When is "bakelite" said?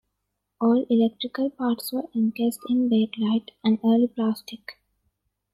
2.89-3.51